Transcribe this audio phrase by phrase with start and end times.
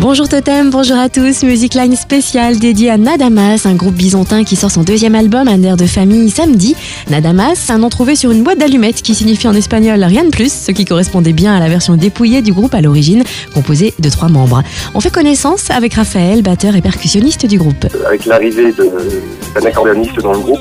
[0.00, 1.42] Bonjour Totem, bonjour à tous.
[1.42, 5.62] Music Line spéciale dédiée à Nadamas, un groupe byzantin qui sort son deuxième album, Un
[5.62, 6.76] air de famille, samedi.
[7.10, 10.52] Nadamas, un nom trouvé sur une boîte d'allumettes qui signifie en espagnol rien de plus,
[10.52, 14.28] ce qui correspondait bien à la version dépouillée du groupe à l'origine, composé de trois
[14.28, 14.62] membres.
[14.94, 17.86] On fait connaissance avec Raphaël, batteur et percussionniste du groupe.
[18.06, 20.60] Avec l'arrivée d'un accordéoniste dans le groupe,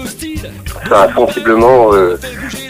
[0.89, 2.17] ça a sensiblement euh,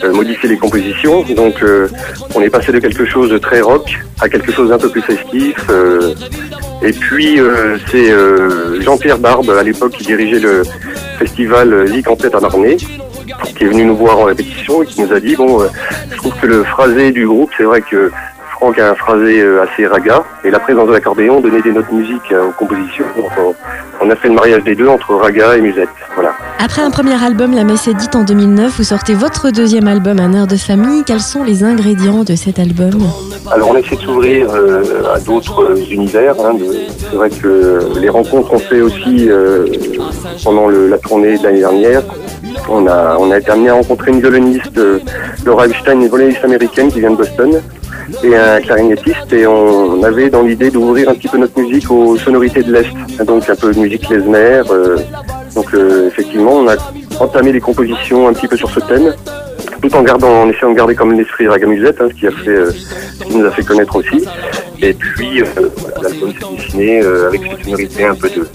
[0.04, 1.24] euh, modifié les compositions.
[1.36, 1.88] Donc euh,
[2.36, 5.02] on est passé de quelque chose de très rock à quelque chose d'un peu plus
[5.02, 5.56] festif.
[6.82, 10.64] Et puis euh, c'est euh, Jean-Pierre Barbe à l'époque qui dirigeait le
[11.18, 15.02] festival Ligue en tête à Marnay qui est venu nous voir en répétition et qui
[15.02, 15.68] nous a dit bon euh,
[16.12, 18.12] je trouve que le phrasé du groupe c'est vrai que
[18.58, 21.92] Franck a un phrasé euh, assez raga et la présence de l'accordéon donnait des notes
[21.92, 23.06] musiques euh, aux compositions.
[23.16, 23.56] Donc, on,
[24.02, 25.90] on a fait le mariage des deux entre raga et musette.
[26.16, 26.27] Voilà.
[26.60, 30.20] Après un premier album, La Messe est dite en 2009, vous sortez votre deuxième album,
[30.20, 31.04] Un air de famille.
[31.06, 32.92] Quels sont les ingrédients de cet album?
[33.52, 36.36] Alors on essaie de s'ouvrir euh, à d'autres euh, univers.
[36.44, 36.54] hein,
[37.00, 39.66] C'est vrai que les rencontres qu'on fait aussi euh,
[40.44, 42.02] pendant la tournée de l'année dernière.
[42.70, 44.80] On a, on a été amené à rencontrer une violoniste,
[45.46, 47.62] Laura Epstein, une violoniste américaine qui vient de Boston,
[48.24, 49.32] et un clarinettiste.
[49.32, 53.24] Et on avait dans l'idée d'ouvrir un petit peu notre musique aux sonorités de l'Est,
[53.26, 54.64] donc un peu de musique klezmer.
[55.58, 56.76] Donc euh, effectivement, on a
[57.20, 59.16] entamé les compositions un petit peu sur ce thème
[59.88, 62.50] tout en gardant, en essayant de garder comme l'esprit Ragamusette, hein, ce qui a fait,
[62.50, 64.26] euh, ce qui nous a fait connaître aussi.
[64.82, 65.46] Et puis, euh,
[65.78, 68.48] voilà, l'album s'est dessiné euh, avec cette sonorité un peu de,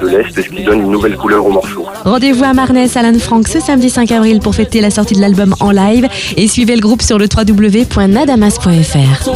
[0.00, 1.84] de l'Est, ce qui donne une nouvelle couleur au morceau.
[2.04, 5.54] Rendez-vous à Marnès, Alan Frank, ce samedi 5 avril pour fêter la sortie de l'album
[5.60, 9.30] en live et suivez le groupe sur le www.nadamas.fr.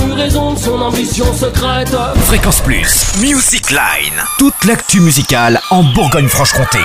[1.81, 2.21] De.
[2.21, 3.07] Fréquence Plus.
[3.21, 4.23] Music Line.
[4.39, 6.79] Toute l'actu musicale en Bourgogne-Franche-Comté.